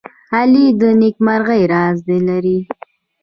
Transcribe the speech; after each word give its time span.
غلی، 0.29 0.65
د 0.79 0.81
نېکمرغۍ 0.99 1.63
راز 1.73 1.97
لري. 2.27 2.59